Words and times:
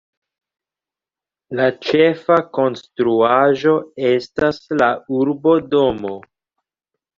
La 1.59 1.67
ĉefa 1.89 2.39
konstruaĵo 2.59 3.75
estas 4.15 4.63
la 4.83 4.91
Urbodomo. 5.21 6.19